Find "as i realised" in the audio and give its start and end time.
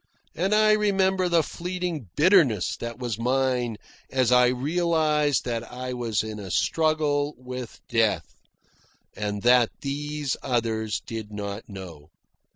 4.09-5.45